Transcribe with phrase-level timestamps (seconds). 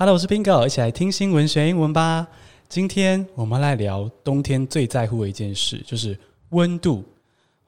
[0.00, 2.26] Hello，我是冰哥一起来听新闻学英文吧。
[2.70, 6.18] 今天我们来聊冬天最在乎的一件事，就是
[6.52, 7.04] 温度。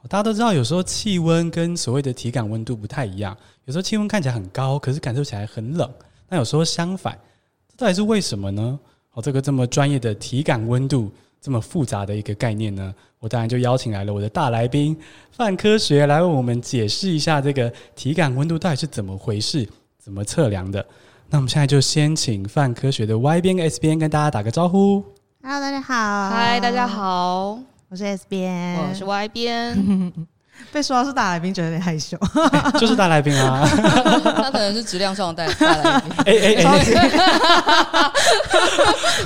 [0.09, 3.37] 大家都知道，有时候气温跟所谓的体感温度不太一样。
[3.67, 5.87] 有时候气温看起来很高，可是感受起来很冷。
[6.27, 7.19] 那有时候相反，
[7.69, 8.81] 这到底是为什么呢？
[9.13, 14.97] 哦，这个这么专业的体感温度，这么复杂的一个概念呢，我当然就邀请来了我的大来宾
[15.33, 19.69] 范科学来为我们解释一下这个体感温度到底是怎么回事，
[19.99, 20.83] 怎么测量的。
[21.33, 25.03] 那我们现在就先请泛科学的 Y 边跟 S 边跟大家打个招呼。
[25.43, 26.29] Hello，大家好。
[26.29, 27.59] 嗨，大家好。
[27.89, 30.13] 我是 S 边，我是 Y 边。
[30.71, 32.19] 被说到是大来宾，觉得有点害羞。
[32.19, 33.65] 欸、 就是大来宾啊，
[34.37, 36.13] 他可能是质量上的大大来宾。
[36.27, 36.75] 哎哎哎，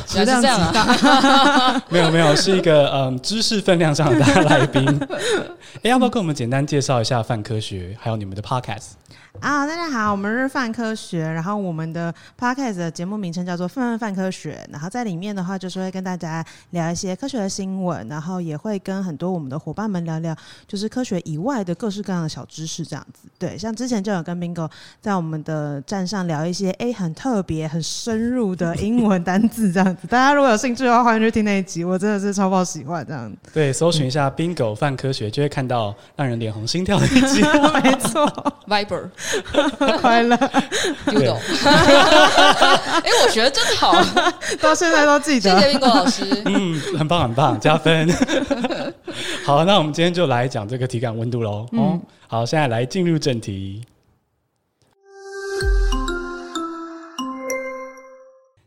[0.07, 1.83] 质量这样啊？
[1.91, 4.81] 没有没有，是一个嗯知识分量上的大来宾。
[5.09, 8.93] 哎、欸，要不要跟我们简单介绍一下泛科学，还有你们的 Podcast？
[9.41, 20.35] 啊，大家好，我们是泛科学，然后我们的 podcast 的节目名称叫做“泛泛泛科学”，然后在里面的话就是会跟大家聊一些科学的新闻，然后也会跟很多我们的伙伴们聊聊，
[20.67, 23.29] 就是科学以外的各式各样的小知识这样子。
[23.39, 24.69] 对，像之前就有跟 Bingo
[25.01, 30.07] 在我们的站上聊一些哎很特别、很深入的英文单字这样子。
[30.07, 33.37] 大家如果有兴趣的话，欢迎去听那一集，我真的是超爆喜欢这样子。
[33.53, 37.43] 对，搜寻一下 Bingo 泛科学，就会看到让人脸红心跳的 一集。
[37.83, 38.27] 没错
[38.67, 39.11] ，Viber。
[40.01, 40.37] 快乐
[41.07, 41.37] ，Doodle。
[43.03, 43.93] 哎，我学的真好，
[44.61, 45.61] 到现在都记得。
[45.61, 48.09] 谢谢 Bingo 老师，嗯，很棒很棒，加分。
[49.45, 51.67] 好，那我们今天就来讲这个体感温度喽。
[51.73, 53.83] 嗯、哦，好，现在来进入正题。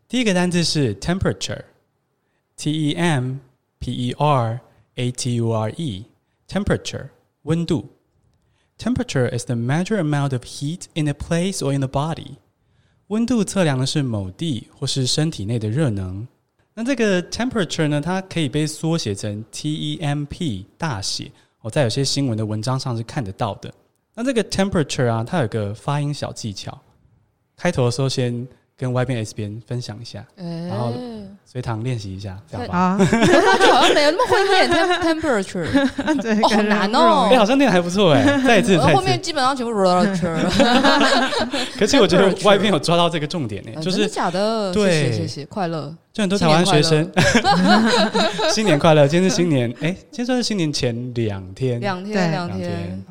[0.08, 3.36] 第一个单字是 temperature，T E M
[3.78, 4.58] P E R
[4.96, 7.10] A T U R E，temperature，
[7.42, 7.88] 温度。
[8.80, 12.36] Temperature is the major amount of heat in a place or in the body。
[13.08, 16.26] 温度测量的是某地或是身体内的热能。
[16.72, 21.30] 那这个 temperature 呢，它可以被缩写成 TEMP 大写。
[21.60, 23.70] 我在有些新闻的文章上是看得到的。
[24.14, 26.80] 那这个 temperature 啊，它有个发音小技巧。
[27.58, 28.48] 开头的时候先。
[28.80, 30.94] 跟 Y 边 S 边分享一下，欸、然后
[31.44, 32.96] 随堂练习一下，这样吧。
[32.96, 34.70] 好像没有那么会念
[35.02, 35.68] temperature，
[36.22, 37.28] 对，好难哦。
[37.30, 38.96] 哎，好像念得还不错哎， 再一次，再一次。
[38.96, 40.40] 后面基本上全部 temperature。
[41.78, 44.72] 可是我觉得 Y 边有抓到这个重点呢，就是假的？
[44.72, 45.94] 对，谢谢，快乐。
[46.14, 47.06] 就很多台湾学生，
[48.50, 49.06] 新年快乐！
[49.06, 53.04] 今天是新年，哎，今天算是新年前两天，两天，两天。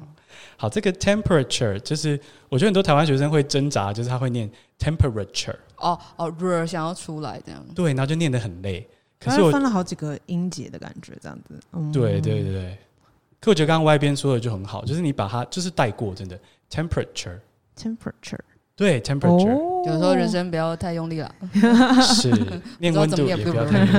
[0.61, 5.55] 好，这个 temperature 就是我觉得很多台湾学生会挣扎，就是他会念 temperature。
[5.77, 7.65] 哦哦，r 想要出来这样。
[7.73, 8.85] 对，然后就念得很累。
[9.21, 11.57] 可是我分了好几个音节的感觉，这样子。
[11.71, 12.77] 嗯、对对对对。
[13.39, 16.37] 可我觉得刚刚 Y 边说的就很好，就是你把它就是带过，真的
[16.69, 17.39] temperature。
[18.79, 21.29] 对，temperature，、有时候人生不要太用力了，
[22.01, 22.31] 是，
[22.79, 23.91] 念温度也不要太用力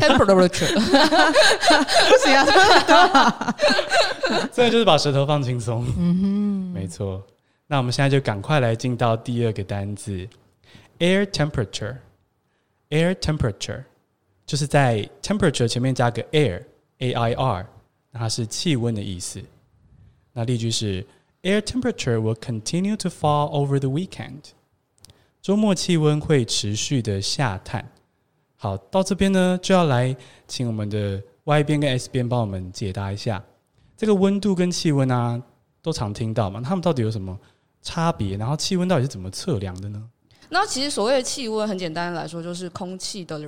[0.00, 0.72] ，temperature，
[2.08, 3.54] 不行啊，
[4.50, 7.22] 所以就是把舌头放轻松，嗯哼，没错。
[7.66, 10.26] 那我们现在就赶快来进到第二个单字
[11.00, 13.84] ，air temperature，air temperature，
[14.46, 17.66] 就是在 temperature 前面加个 air，a i r，
[18.10, 19.42] 那它是气温的意思。
[20.32, 21.06] 那例句是。
[21.44, 24.52] Air temperature will continue to fall over the weekend。
[25.42, 27.92] 周末气温会持续的下探。
[28.56, 30.16] 好，到这边呢，就要来
[30.48, 33.44] 请我们的 Y 边跟 S 边帮我们解答一下，
[33.94, 35.38] 这个温度跟气温啊，
[35.82, 37.38] 都常听到嘛，他们到底有什么
[37.82, 38.38] 差别？
[38.38, 40.02] 然后气温到底是怎么测量的呢？
[40.48, 43.38] 那其实所谓的气温，很简单来说，就是空气的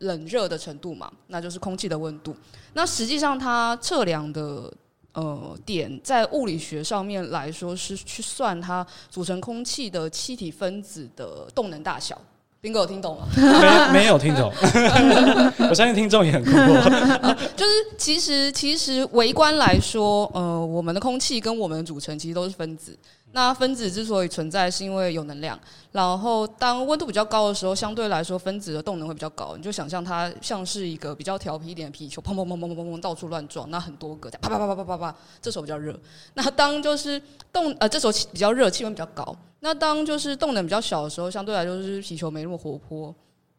[0.00, 2.34] 冷热的程度嘛，那就是空气的温度。
[2.72, 4.74] 那实际上它测量的。
[5.14, 12.20] 呃，点在物理学上面来说是去算它组成空气的气体分子的动能大小。
[12.62, 13.26] Bingo 有听懂吗？
[13.92, 14.50] 没没有听懂。
[15.68, 17.34] 我相信听众也很困惑。
[17.54, 22.96] 就是其实其实微观来说，呃，我们的空气跟我们的组成其实都是分子。
[23.34, 25.58] 那分子之所以存在，是因为有能量。
[25.90, 29.56] 然后当温度比较高的时候，相对来说分子的动能会比较高。
[29.56, 35.98] 你就想象它像是一个比较调皮一点的皮球，砰砰砰砰砰砰砰到处乱撞，那很多个在啪啪啪啪啪啪啪，这时候比较热。
[36.34, 37.20] 那当就是
[37.52, 39.36] 动呃这时候比较热，气温比较高。
[39.58, 43.12] 那当就是动能比较小的时候，相对来说就是皮球没那么活泼。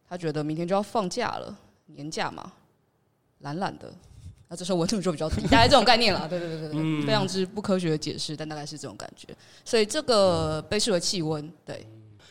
[0.07, 1.53] 他觉得明天就要放假了，
[1.87, 2.49] 年假嘛，
[3.39, 3.91] 懒懒的。
[4.47, 6.27] 那这时候我这么说比较低，大概这种概念了。
[6.27, 9.27] 对对对对对，嗯、非常之不科学的解释，但大概是这种感觉。
[9.63, 11.51] 所以这个被视为气温。
[11.65, 11.85] 对，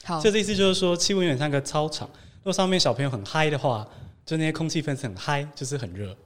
[0.04, 0.20] 好。
[0.20, 2.08] 这意思就是说，气温有点像个操场，
[2.38, 3.86] 如果上面小朋友很嗨的话，
[4.24, 6.16] 就那些空气分子很嗨，就是很热。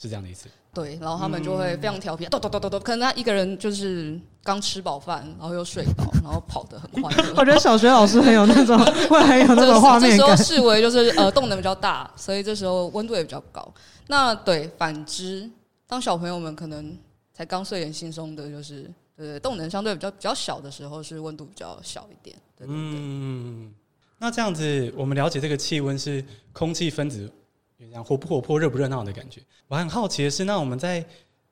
[0.00, 0.48] 是这样的意思。
[0.72, 7.34] 对，然后他们就会非常调皮，咚咚咚咚咚，可能他一个人就是刚吃饱饭，然后又睡饱，然后跑得很欢乐。
[7.36, 8.78] 我觉得小学老师很有那种，
[9.08, 10.18] 会很有那种画面感。
[10.18, 13.66] 这时候视为就是呃动能比较大，所以这时候温度也比较高。
[14.06, 15.50] 那对，反之，
[15.88, 16.96] 当小朋友们可能
[17.34, 18.82] 才刚睡眼惺忪的，就是
[19.16, 22.36] 对对，动能相对比较比较小的时候，是温度比较小一点。
[22.56, 22.76] 对对对。
[22.76, 23.74] 嗯，
[24.18, 27.28] 那这样子，我们了解这个气温是空气分子。
[28.04, 29.40] 活不活泼、热不热闹的感觉。
[29.68, 31.04] 我很好奇的是，那我们在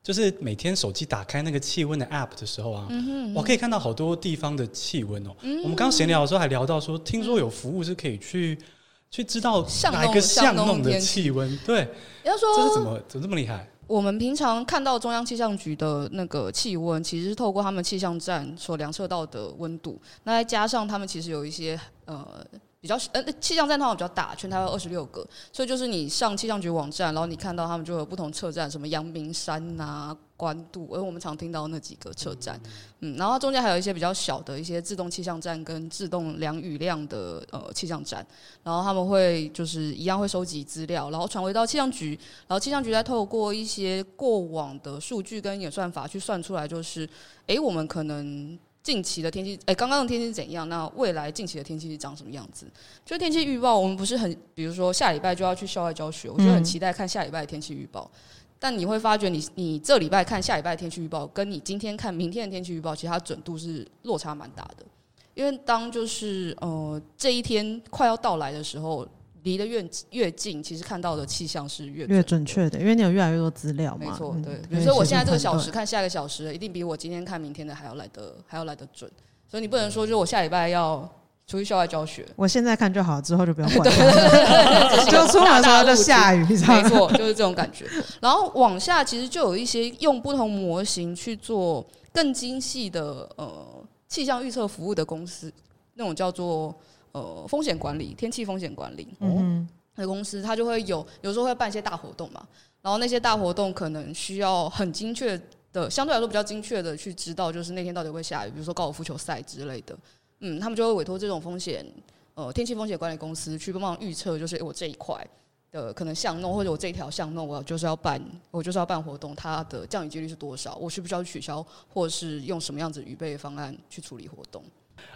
[0.03, 5.31] 就是每天手机打开那个气温的 App 的时候啊，嗯哼嗯哼，我可以看到好多地方的气温哦。
[5.43, 8.67] 嗯、我们刚闲聊的时候还聊到说，听说有服务是可以去、嗯、
[9.11, 11.59] 去知道哪一个巷弄的气温。
[11.67, 11.89] 对，
[12.25, 13.69] 要说这是怎么怎么这么厉害？
[13.87, 22.45] 我们平常看到中央气象局的那个气温，其实是透过他们气象站所量测到的温度，那再加上他们其实有一些呃。
[22.87, 32.61] 比较呃，气象站通常比较大，全台有二十六个，所以就是你上气象局网站，然后你看到他们就有不同车站，什么阳明山呐、啊、关渡，而我们常听到那几个车站，
[33.01, 38.25] 嗯，然后中间还有一些比较小的一些自动气象站跟自动量雨量的呃气象站，
[38.63, 42.11] 然后他们会就是一样会收集资料，然后传回到气象局，
[42.47, 47.05] 然后气象局再透过一些过往的数据跟演算法去算出来，就是
[47.49, 48.57] 哎、欸，我们可能。
[48.87, 50.69] 近期的天气，哎，刚刚的天气是怎样？
[50.69, 52.71] 那未来近期的天气是长什么样子？
[53.05, 58.09] 就天气预报，我们不是很，比如说下礼拜就要去校外教学，我就很期待看下礼拜的天气预报。
[58.15, 58.21] 嗯、
[58.61, 64.87] 但你会发觉你，你你这礼拜看下礼拜的天气预报，跟你今天看明天的天气预报，其实它准度是落差蛮大的。
[65.35, 69.05] 因为当就是呃这一天快要到来的时候。
[69.47, 73.99] 离得越越近，其实看到的气象是越越准确的，因为你有越来越多资料嘛。
[74.11, 74.57] 没错，对。
[74.69, 79.09] 比如说我现在这个小时看下一个小时，一定比我今天看明天的还要来得还要来得准。
[79.49, 81.09] 所以你不能说，就我下礼拜要
[81.47, 85.05] 出去校外教学，我现在看就好，之后就不用管了。
[85.05, 87.87] 就出门的时候就下雨，没错，就是这种感觉。
[88.21, 93.65] 然后往下，其实就有一些用不同模型去做更精细的呃
[94.09, 95.53] 气象预测服务的公司，
[95.95, 96.75] 那种叫做。
[97.17, 102.47] 呃，风险管理、天气风险管理，嗯，的公司，它就会有有时候会办一些大活动嘛，
[102.83, 105.41] 然后那些大活动可能需要很精确
[105.73, 109.97] 的，相对来说比较精确的去知道，就是那天到底会下雨，比如说高尔夫球赛之类的，
[110.41, 111.87] 嗯，他们就会委托这种风险
[112.35, 115.27] 呃天气风险管理公司去帮忙预测，就是我这一块
[115.73, 124.63] 的可能巷弄或者我这一条巷弄，我就是要办，我就是要办活动，它的降雨几率是多少，我需不需要取消，或者是用什么样子预备方案去处理活动。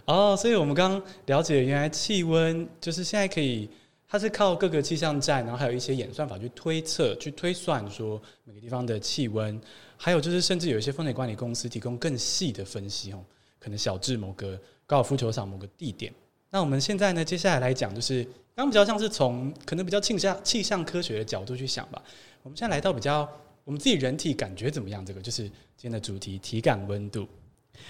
[0.05, 3.69] 哦，所以我们刚了解，原来气温就是现在可以，
[4.07, 9.59] 它是靠各个气象站，然后还有一些演算法去推测、去推算说每个地方的气温，
[9.95, 13.23] 还有就是甚至有一些风险管理公司提供更细的分析哦，
[13.59, 16.13] 可能小至某个高尔夫球场某个地点。
[16.49, 18.23] 那我们现在呢，接下来来讲就是
[18.55, 22.01] 刚刚比较像是从可能比较气象气象科学的角度去想吧。
[22.43, 23.27] 我们现在来到比较
[23.63, 25.05] 我们自己人体感觉怎么样？
[25.05, 25.53] 这个就是今
[25.83, 27.25] 天的主题：体感温度。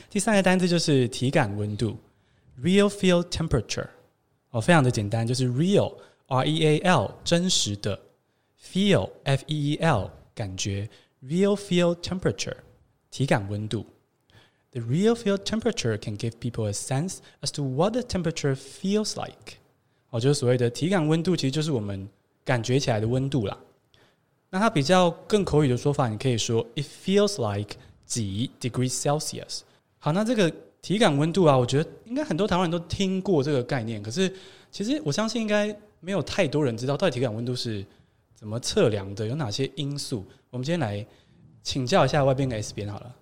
[0.08, 1.96] 第三个单词就是体感温度，
[2.62, 3.88] real feel temperature，
[4.50, 7.98] 哦，非常的简单，就是 real，r e a l，真实的，
[8.60, 10.88] feel，f e e l，感觉，
[11.22, 12.56] real feel temperature，
[13.10, 13.86] 体感温度。
[14.72, 19.58] The real feel temperature can give people a sense as to what the temperature feels like。
[20.10, 22.08] 哦，就是所谓的体感温度，其实就是我们
[22.44, 23.58] 感觉起来的温度啦。
[24.50, 29.60] 那它比较更口语的说法，你可以说 It feels like 几 degrees Celsius。
[30.03, 30.51] 好，那这个
[30.81, 34.33] 体感温度啊，我觉得应该很多台湾人都听过这个概念，可是
[34.71, 35.67] 其实我相信应该
[35.99, 37.85] 没有太多人知道到底体感温度是
[38.33, 40.25] 怎么测量的，有哪些因素。
[40.49, 41.05] 我们今天来
[41.61, 43.15] 请教一下外边的 S 边好了。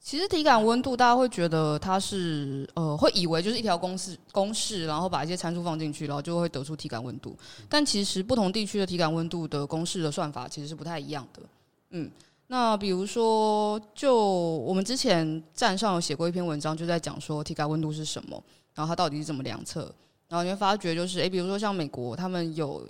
[0.00, 7.38] 其实体感温度，大家会觉得它是呃，会以为就是一条公式公式，然后把一些参数放进去，然后就会得出体感温度。
[7.68, 11.42] 但其实不同地区的体感温度的公式的算法其实是不太一样的。
[11.90, 12.10] 嗯。
[12.52, 18.42] 那比如说，就我们之前站上有写过一篇文章，就在讲说体感温度是什么，
[18.74, 19.82] 然后它到底是怎么量测。
[20.26, 22.84] 然后你会发觉，就是诶，比如说像美国，他们有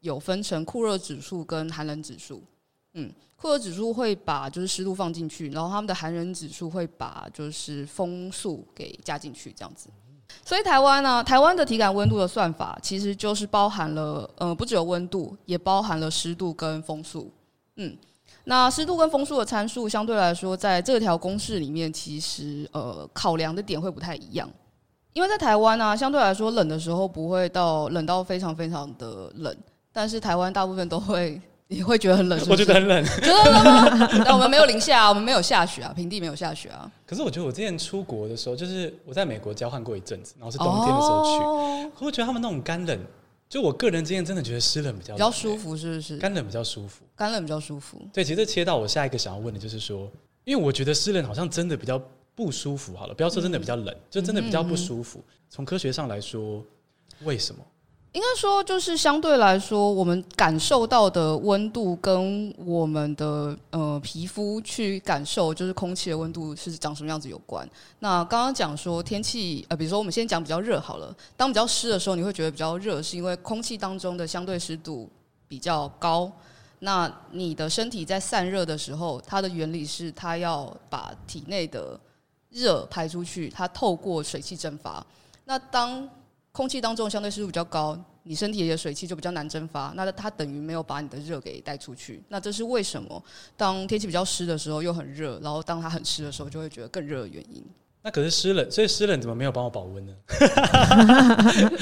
[0.00, 2.42] 有分成酷热指数跟寒冷指数。
[2.92, 9.88] 嗯，酷热指数会把就是湿度放进去，然后他们的寒冷指数会把就是风速给加进去，这样子。
[10.44, 17.32] 所以台湾呢，台湾的体感温度的算法其实就是包含了，呃，不只有温度，也包含了湿度跟风速。
[17.76, 17.96] 嗯。
[18.48, 24.48] 那湿度跟风速的参数相对来说，在这条公式里面，其实呃考量的点会不太一样。
[25.12, 29.56] 因为在台湾呢、啊，相对来说冷的时候不会到冷到非常非常的冷，
[29.92, 32.48] 但是台湾大部分都会也会觉得很冷是？
[32.48, 34.08] 我觉得很冷，觉得冷吗？
[34.24, 36.88] 但我们没有零下、啊，我们没有下雪啊，平地没有下雪啊。
[37.04, 43.00] 可是我觉得我之前出国的时候，就是我在美国交换过一阵子，然后是冬天的时候去，哦、我会觉得他们那种干冷
[43.48, 46.16] 就我个人经验，真的觉得湿冷比较冷比较舒服，是不是？
[46.16, 48.00] 干冷比较舒服，干冷比较舒服。
[48.12, 50.10] 对，其实切到我下一个想要问的就是说，
[50.44, 52.00] 因为我觉得湿冷好像真的比较
[52.34, 52.96] 不舒服。
[52.96, 55.22] 好了，不要说真的比较冷，嗯、就真的比较不舒服。
[55.48, 56.64] 从、嗯、科学上来说，
[57.22, 57.64] 为什么？
[58.16, 67.68] 应该说，就是相对来说，我们感受到的温度跟我们的呃皮肤去感受，就是空气的温度是长什么样子有关。
[67.98, 71.14] 那刚刚讲说天气，呃，比如说我们先讲比较热好了。
[71.36, 75.10] 当比较湿的时候，你会觉得比较热，是因为空气当中的相对湿度
[75.46, 76.32] 比较高。
[76.78, 82.00] 那你的身体在散热的时候，它的原理是它要把体内的
[82.48, 85.04] 热排出去，它透过水汽蒸发。
[85.44, 86.08] 那当
[86.56, 92.22] 空气当中相对湿度比较高，你身体里的水汽就比较难蒸发，那它等于没有把你的热给带出去。
[92.28, 93.22] 那这是为什么？
[93.58, 97.62] 当天气比较湿的时候又很热，然后当它很湿的时候就会觉得更热的原因。
[98.00, 100.14] 那可是湿冷，所以湿冷怎么没有帮我保温呢？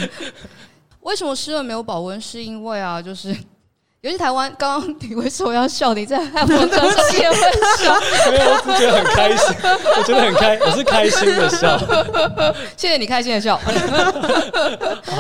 [1.03, 2.21] 为什么湿冷没有保温？
[2.21, 3.33] 是因为啊，就是。
[4.05, 5.95] 尤其台湾，刚刚你为什么要笑？
[5.95, 7.37] 你在看我这边也会
[7.79, 7.99] 笑，
[8.31, 9.57] 没有，我只觉得很开心，
[9.97, 11.79] 我觉得很开，我是开心的笑。
[12.77, 13.59] 谢谢你开心的笑。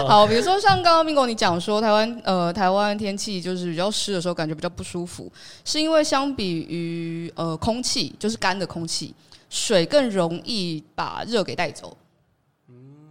[0.07, 5.33] 好，比如说像刚刚 Mingo 你讲说，台湾呃，台湾天气就是比较湿的时候，感觉比较不舒服，
[5.64, 9.14] 是因为相比于呃空气，就是干的空气，
[9.49, 11.97] 水更容易把热给带走。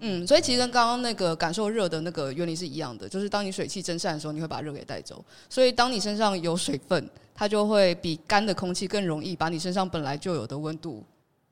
[0.05, 5.23] 嗯，所以其实跟刚刚那个感受热的那个原理是一样的，就是当你水汽蒸散的时候，你会把热给带走。
[5.49, 11.01] 所以当你身上有水分，它就会比干的空气更容易把你身上本来就有的温度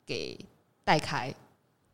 [0.05, 0.38] 给
[0.84, 1.34] 带开。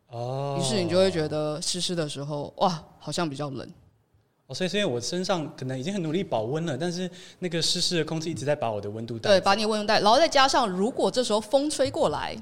[0.07, 3.69] 哦，于是你就会觉得湿湿的时候，哇，好像比较冷。
[4.47, 9.29] 哦，所以所以我身上可能已经很努力保温了，但是那个湿湿的空气一直在把我的温度带。
[9.29, 12.35] 对，把你温度带，然后再加上如果这时候风吹过来。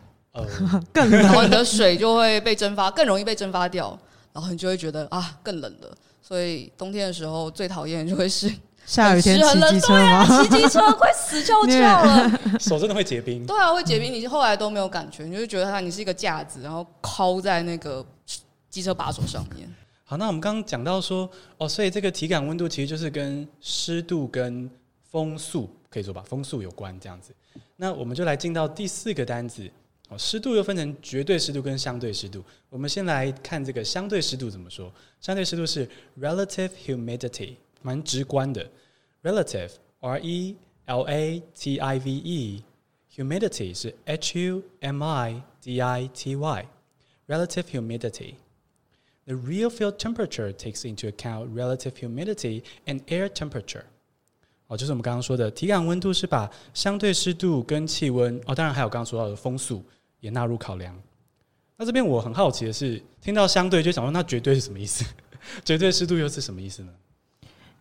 [0.91, 3.97] 更冷，然后你的水就会被蒸发，更容易被蒸发掉，
[4.33, 5.97] 然后你就会觉得啊，更冷了。
[6.21, 8.51] 所以冬天的时候最讨厌的就会是
[8.85, 10.25] 下雨天骑机车吗？
[10.43, 13.45] 骑机车快死翘翘 了，手真的会结冰。
[13.45, 14.11] 对啊，会结冰。
[14.11, 18.03] 你后来都没有感觉，你就觉得它你是一个架子，然后靠在那个
[18.69, 19.71] 机车把手上面。
[20.03, 24.69] 好，那我们刚刚讲到说哦，所以这个体感温度其实就是跟湿度跟
[25.11, 27.33] 风速可以说吧，风速有关这样子。
[27.75, 29.71] 那我们就来进到第四个单字。
[30.08, 32.44] 哦，湿度又分成绝对湿度跟相对湿度。
[32.68, 34.92] 我们先来看这个相对湿度怎么说。
[35.20, 35.88] 相对湿度是
[36.18, 38.68] relative humidity，蛮直观的。
[39.22, 46.34] relative，r e l a t i v e，humidity 是 h u m i d i t
[46.34, 53.84] y。relative humidity，the real field temperature takes into account relative humidity and air temperature。
[54.67, 59.83] 哦，就是我们刚刚说的体感温度是把相对湿度跟气温，哦，当然还有刚刚说到的风速。
[60.21, 60.99] 也纳入考量。
[61.77, 65.05] 那这边我很好奇的是，听到相对就想说，那绝对是什么意思？
[65.63, 66.91] 绝对湿度又是什么意思呢？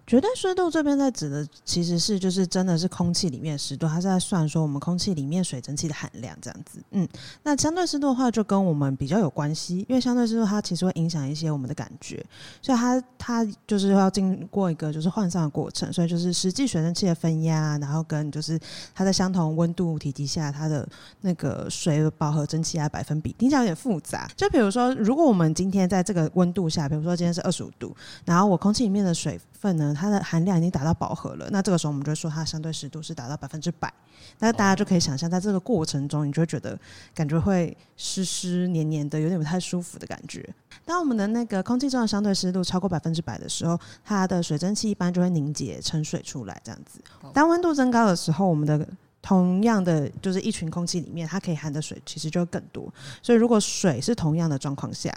[0.06, 6.78] 绝对湿度这边在指的其实是就是真的是空气里面湿度，它是在算说我们空气里面水蒸气的含量这样子。
[6.90, 7.08] 嗯，
[7.42, 12.24] 那相对湿度的话就跟我们比较有关系，因为相对湿度它其实会影响一些我们的感觉，
[12.60, 18.58] 所以它它就是要经过一个就是换算的过程，所以就是实际水蒸气的分压，然后跟就是
[18.94, 20.86] 它在相同温度体积下它的
[21.22, 24.28] 那个水饱和蒸汽压百分比，听起来有点复杂。
[24.36, 27.96] 就比如说，如果我们今天在这个温度下，比如说今天是二十五度，
[28.26, 33.92] 然后我空气里面的水分呢，它的含量已经达到饱和了，那这个时候我们就会说它相对湿度是达到百分之百。
[34.38, 36.78] 那大家就可以想象，在这个过程中，你就会觉得
[37.14, 40.48] 感觉会湿湿黏黏的，有点不太舒服的感觉。
[40.84, 47.00] 当我们的那个空气中的相对湿度超过百分之百的时候，它的水蒸气一般就会凝结成水出来，这样子。
[47.32, 48.86] 当温度增高的时候，我们的
[49.22, 52.92] 同样的就是一群空气里面，它可以含的水其实就会更多。
[53.22, 55.14] 所以如果水是同样的状况下，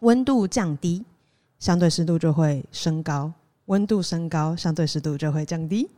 [0.00, 1.04] 温度降低，
[1.58, 3.32] 相对湿度就会升高。
[3.70, 5.88] 温度升高，相对湿度就会降低。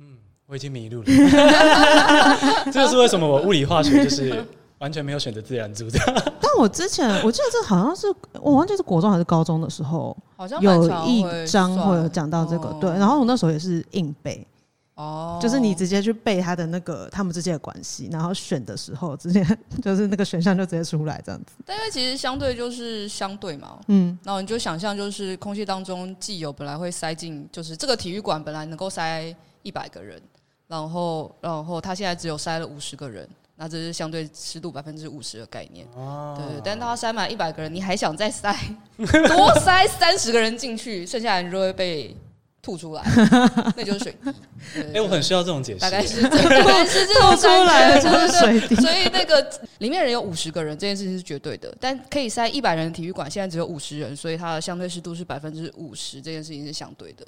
[0.00, 1.04] 嗯，我已经迷路了。
[2.72, 4.42] 这就是为什么我物理化学就是
[4.78, 5.98] 完全没有选择自然组的。
[6.40, 8.06] 但我之前我记得这好像是
[8.40, 12.74] 我忘记是国中还是高中的时候，好像有一章会有讲到这个。
[12.80, 14.46] 对，然后我那时候也是硬背。
[14.94, 19.44] 哦，就是你直接去背他的那个他们之间的关系，然后选的时候直接
[19.82, 21.52] 就是那个选项就直接出来这样子。
[21.66, 30.22] 但因为其实相对就是相对嘛，嗯，然后你就想象就是空气当中既有本来会塞进，就是这个体育馆本来能够塞一百个人，
[30.68, 35.84] 然后然后他现在只有塞了五十个人，那这是相对湿度百分之五十的概念。
[35.96, 38.56] 哦，对，但他塞满一百个人，你还想再塞
[38.96, 42.16] 多塞三十个人进去，剩下的人就会被。
[42.64, 43.02] 吐出来，
[43.76, 44.30] 那就是水滴。
[44.76, 45.80] 哎、欸，我很需要这种解释。
[45.80, 48.74] 大概是，大概是这种感觉，出来就是水滴。
[48.76, 49.46] 所以那个
[49.78, 51.76] 里面人有五十个人，这件事情是绝对的。
[51.78, 57.26] 但可以塞一百人的体育馆，现在只有五十人，所以它的相对湿度是百分之五十，这件事情是相对的。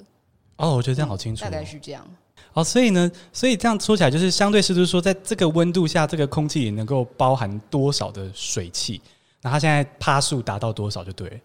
[0.55, 1.45] 哦，我觉得这样好清楚、哦。
[1.45, 2.03] 大概是这样。
[2.53, 8.99] 哦，所以呢，所以这样说起来，就是相对湿度说，在这个温度下，这个空气里能够包含多少的水汽，
[9.43, 11.35] 那它现在趴数达到多少就对了。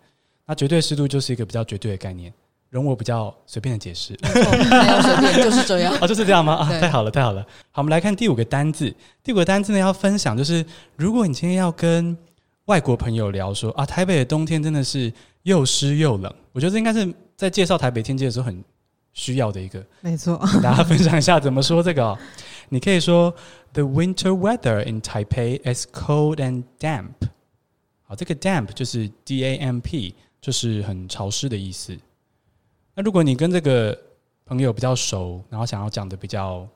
[0.46, 2.32] 那绝对湿度就是一个比较绝对的概念。
[2.72, 6.54] 容我比较随便的解释，没有随便，就是这样啊、 哦，就是这样吗？
[6.54, 7.42] 啊，太好了，太好了。
[7.70, 8.92] 好，我们来看第五个单字。
[9.22, 10.64] 第五个单字呢，要分享就是，
[10.96, 12.16] 如果你今天要跟
[12.64, 15.12] 外国朋友聊说啊，台北的冬天真的是
[15.42, 18.64] 又湿又冷，我觉得这应该是在介绍台北天气的时候很
[19.12, 19.84] 需要的一个。
[20.00, 22.18] 没错，跟大家 分享一下怎么说这个、哦。
[22.70, 23.30] 你可以说
[23.74, 27.28] ，The winter weather in Taipei is cold and damp。
[28.04, 31.94] 好，这个 damp 就是 D A M P，就是很潮湿的意思。
[32.94, 33.96] 那如果你跟这个
[34.44, 36.66] 朋友比较熟，然后想要讲的比较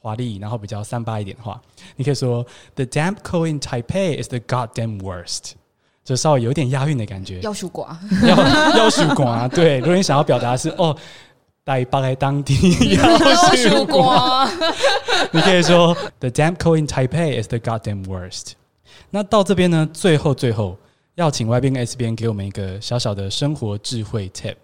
[0.00, 1.60] 华丽，然后比较三八一点的话，
[1.96, 5.52] 你可以说 The damp cold in Taipei is the goddamn worst，
[6.04, 7.40] 就稍微有点押韵的感觉。
[7.40, 9.78] 要数寡，要要数寡，对。
[9.78, 10.96] 如果你想要表达是哦，
[11.64, 12.54] 台北当地
[12.96, 13.18] 要
[13.54, 14.50] 数寡，
[15.32, 18.52] 你可以说 The damp cold in Taipei is the goddamn worst。
[19.10, 20.76] 那到这边呢，最后最后
[21.14, 24.56] 要请 Y 边跟 S 边给我们一个小小的生活智慧 tip。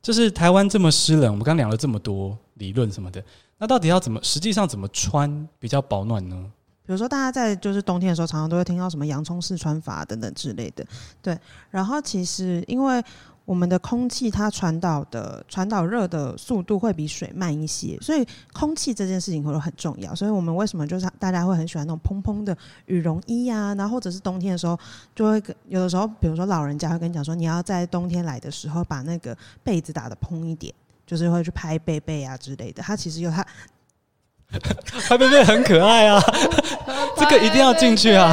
[0.00, 3.22] 就是台湾这么湿冷，我们刚聊了这么多理论什么的，
[3.58, 6.50] 那到底要怎么实际上怎么穿比较保暖呢？
[6.84, 10.86] 比如说，大家在就是冬天的时候，常常都会听到什么洋葱式穿法等等之类的，
[11.20, 11.38] 对。
[11.70, 13.02] 然后其实因为。
[13.48, 20.14] 我们的空气它传导的传导热的速度会比水慢一些，所以空气这件事情会很重要。
[20.14, 23.74] 所以我们为什么就是大家会很喜欢那种蓬蓬的羽绒衣呀、啊？
[23.74, 24.78] 然后或者是冬天的时候，
[25.14, 30.74] 就会有的时候，比如说老人家会跟你讲说，你要在冬天来的时候把那个被子打得蓬一点，
[31.06, 32.82] 就是会去拍被被啊之类的。
[32.82, 33.42] 它其实有它。
[35.06, 36.18] 拍贝贝很可爱啊，
[37.18, 38.32] 这个一定要进去啊！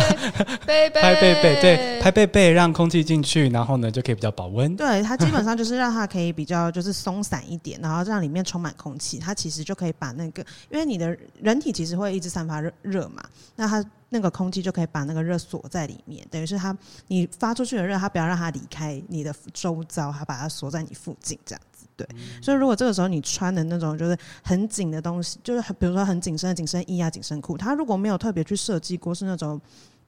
[0.65, 4.75] 贝贝拍贝贝，对，拍贝贝让空气进去，然后呢就可以比较保温。
[4.75, 13.23] 对，它基本上就是让它可以比较就是松散一点，然后让里面充满空气，它其实就可以把那个，因为你的人体其实会一直散发热热嘛，
[13.55, 16.75] 那它那个空气就可以把那个热锁在里面，等于是它
[17.07, 21.61] 你发出去的热，它不要让它离开你的周遭，它把它锁在你附近这样。
[21.97, 22.07] 对，
[22.41, 29.59] 所以如果这个时候你穿的那种就是很紧的东西，就是比如说很紧身的紧身衣啊、紧身裤，它如果没有特别去设计过是那种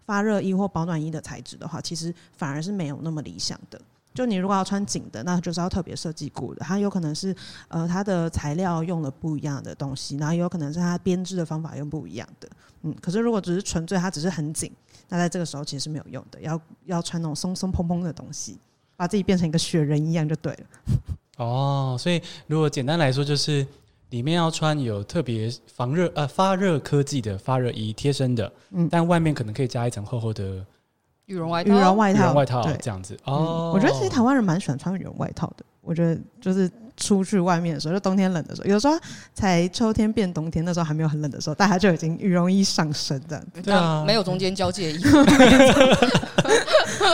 [0.05, 3.79] 发热衣或保暖衣的材质的话，其实反而是没有那么理想的。
[4.13, 7.35] 就你如果要穿紧的，那就是要特别设计过的，它有可能是
[7.67, 12.49] 呃它的材料用了不一样的东西，然后也有可能是它编织的方法用不一样的。
[12.81, 14.71] 嗯，可是如果只是纯粹它只是很紧，
[15.09, 18.57] 那在这个时候其实是没有用的，要要穿那种松松蓬蓬的东西，
[18.95, 20.59] 把自己变成一个雪人一样就对了。
[21.37, 23.65] 哦，所以如果简单来说，就是
[24.09, 30.65] 里面要穿有特别防热呃发热科技的发热衣，贴身的，嗯，但外面可能可以加一层厚厚的
[31.25, 33.17] 羽绒外套，羽绒外套，羽绒外套这样子。
[33.25, 35.65] 哦、嗯，我觉得其实台湾人蛮喜欢穿羽绒外套的。
[35.81, 38.97] 我觉得就是出去外面的时候，就冬天冷的时候，有时候
[39.33, 43.61] 才秋天变冬天，那时候还没有很冷的时候，大家就已经羽绒衣上身这样子。
[43.61, 45.17] 对啊，没有中间交界的衣服。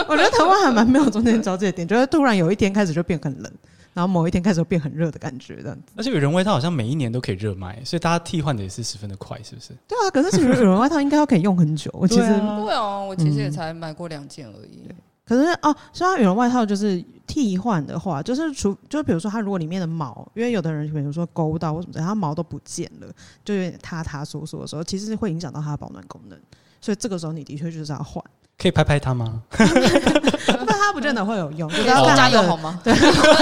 [0.08, 3.52] 我觉得台湾还蛮没有中间交界的点，就是突然有一天开始就变很冷。
[3.94, 5.92] 然后某一天开始变很热的感觉，这样子。
[5.96, 9.72] 而且羽绒外套好像每一年都可以热卖，所以大家替换的也是十分的快，是不是？
[9.88, 11.90] 对啊，可是其实羽绒外套应该要可以用很久。
[11.96, 14.82] 我其实对哦，我其实也才买过两件而已。
[14.88, 23.06] 嗯、可是哦，说到羽绒外套，就是替换的话，就是除就比如说它如果里面的毛，因为有的人比如说勾到或什么，它毛都不见了，
[23.44, 26.36] 就有点塌塌缩缩的时候，其实是会影响到它的保暖功能。
[26.80, 28.22] 所以这个时候你的确就是要换。
[28.56, 29.42] 可以拍拍它吗？
[29.58, 32.78] 那 它不见得会有用，就是要加油好吗？
[32.84, 32.92] 对，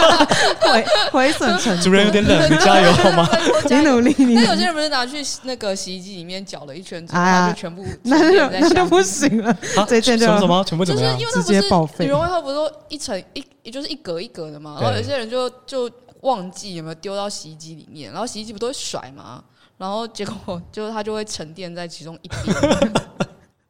[0.63, 1.83] 毁毁损程度。
[1.85, 3.29] 主人有点冷，你加油好吗？
[3.69, 4.15] 你努力。
[4.35, 9.57] 那有些人不是拿去那个洗衣机里面搅了一圈之后，它就全部那就那就不行了。
[9.87, 11.19] 这件就什么什么全部怎么样？
[11.35, 12.07] 直接报废。
[12.07, 14.79] 羽绒外套不是说一层一，也就是一格一格的嘛？
[14.81, 15.91] 然后有些人就就
[16.23, 19.43] 忘记有没有丢到洗衣机里面，然后洗衣机不都会甩嘛？
[19.77, 22.93] 然后结果就它就会沉淀在其中一边。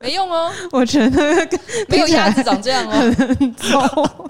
[0.02, 1.48] 没用哦， 我觉得
[1.88, 4.28] 没有鸭子长这样哦，很糟。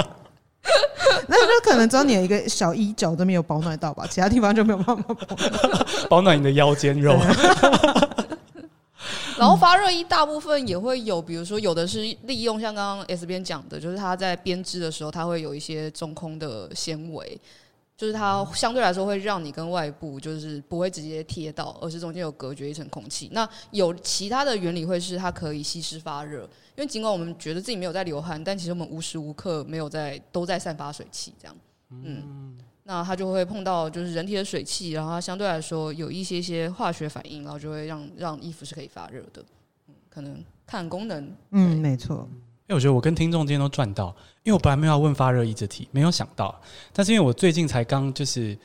[1.26, 5.87] 那就可能只有你的一个小衣角都没有保暖到吧，其他地方就没有办法保暖。
[6.08, 7.18] 保暖你的腰间肉。
[9.37, 17.40] 然后发热衣大部分也会有，比如说有的是利用像刚刚 S 边讲的，就是它在编织的时候，它会有一些中空的纤维。
[18.02, 23.28] 就是它相对来说会让你跟外部就是不会直接贴到，而是中间有隔绝一层空气。
[23.30, 26.42] 那有其他的原理会是它可以吸湿发热，
[26.74, 31.56] 因为尽管我们觉得自己没有在流汗，但其实我们无时无刻没有在都在散发水汽这样。
[31.90, 39.44] 嗯，那它就会碰到就是人体的水汽，然后它相对来说有一些些化学反应，然后就会让让衣服是可以发热的。
[39.86, 41.32] 嗯，可能看功能。
[41.52, 42.28] 嗯，没错。
[42.66, 46.59] 因为我觉得我跟听众今天都赚到，因为我本来没有要问发热衣这题，没有想到，
[46.92, 48.59] 但是因为我最近才刚就是。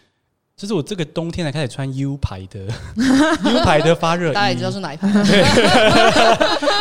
[0.60, 2.62] 就是我这个冬天才开始穿 U 牌的
[3.46, 5.08] U 牌的发热衣，大家也知道是哪一牌。
[5.24, 5.44] 对，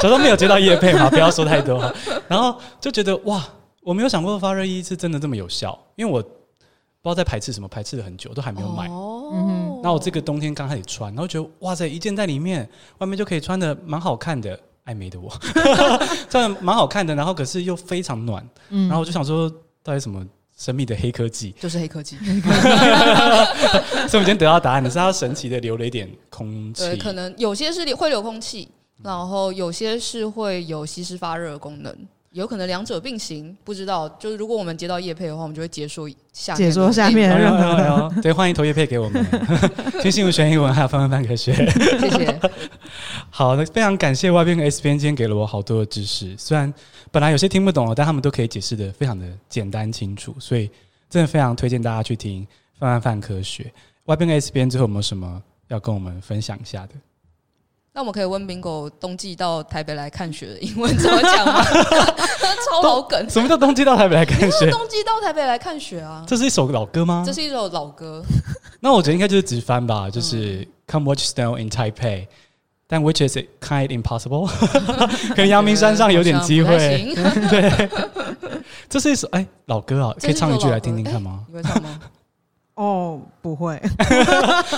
[0.00, 1.94] 早都没有接到叶配嘛，不要说太多。
[2.26, 3.46] 然后就觉得哇，
[3.82, 6.34] 我没有想过发热衣是真的这么有效，因为我不知
[7.02, 8.88] 道在排斥什么，排斥了很久都还没有买。
[8.88, 9.78] 哦。
[9.82, 14.58] 那我这个冬天刚开始穿，然后觉得哇塞，一件在里面，外面就可以穿的蛮好看的。
[14.86, 15.30] 爱美的我，
[16.30, 18.42] 虽然蛮好看的，然后可是又非常暖。
[18.70, 19.48] 然后我就想说，
[19.84, 20.26] 到底什么？
[20.58, 22.32] 神秘的黑科技就是黑科技， 所以
[24.14, 26.82] 我们今天得到答案的是，它神奇的留了一点空气。
[26.82, 28.66] 对，可能有些是会留空气，
[29.02, 31.94] 然后有些是会有吸湿发热的功能，
[32.36, 34.06] 有可能两者并行，不知道。
[34.18, 38.12] 就是如果我们接到叶配的话，我们就会解说下解说下面的任何。
[38.20, 39.24] 对，欢迎投叶配给我们。
[40.02, 41.54] 听新闻学英文，还有范范范科学。
[41.54, 42.40] 谢谢。
[43.30, 46.72] 好，那非常感谢 Y 边跟 S 边今天给了我好多的知识，虽然。
[47.12, 50.68] 本来有些听不懂，但他们都可以解释的非常的简单清楚，所以
[51.08, 52.46] 真的非常推荐大家去听
[52.78, 53.72] 范范范科学。
[54.04, 56.94] Y 边跟 S 边最后有没有什么要跟我们分享一下的？
[57.96, 61.64] 那我们可以问 Bingo 冬季到台北来看雪的英文怎么讲吗？
[62.68, 63.30] 超老梗。
[63.30, 64.70] 什么叫冬季到台北来看雪？
[64.70, 66.22] 冬季到台北来看雪啊！
[66.28, 67.22] 这是一首老歌吗？
[67.24, 68.22] 这是一首老歌。
[68.80, 72.26] 那我觉得应该就是直翻吧，就是 Come watch snow in Taipei。
[72.86, 74.46] 但 which is kind impossible，
[75.34, 76.76] 可能阳明山上有点机会。
[77.48, 77.88] 对，
[78.90, 81.40] 这是一首哎老歌啊，可以唱一句来听听看吗？
[81.48, 81.98] 你会唱吗？
[82.76, 83.80] 哦，不会。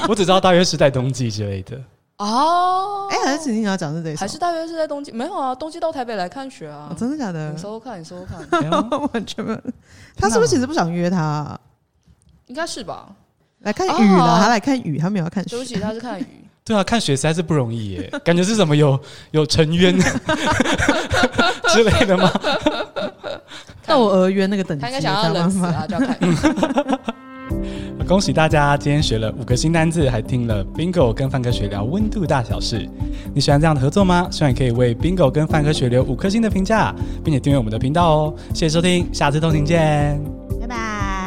[0.09, 1.77] 我只知道大约是在冬季之类的。
[2.19, 4.21] 哦，哎，还是你要讲是这首？
[4.21, 5.11] 还是大约是在冬季？
[5.13, 6.95] 没有啊，冬季到台北来看雪啊。
[6.99, 7.51] 真的假的？
[7.53, 8.41] 你搜搜看，你搜搜看。
[9.13, 9.61] 完全没有。
[10.19, 11.59] 他是不是其实不想约他？
[12.47, 13.09] 应该是吧。
[13.61, 15.51] 来看雨了，他来看雨，他没有要看雪。
[15.51, 16.27] 对不起，他是看雨。
[16.65, 19.01] 对啊，看雪实在是不容易耶，感觉是什么有
[19.31, 19.97] 有沉冤
[21.69, 22.31] 之类的吗？
[23.87, 26.19] 那我额冤那个等级，他应该想要冷死啊，就要看。
[28.07, 32.89] 恭喜大家，今天学了五个新单字，还听了 Bingo 跟范科学聊温度大小事。
[33.35, 34.27] 你喜欢这样的合作吗？
[34.31, 38.35] 希望你可以为 Bingo 跟范科学留五颗星的评价，并且订阅我们的频道哦。
[38.55, 40.19] 谢谢收听，下次通勤见。
[40.59, 41.18] 拜拜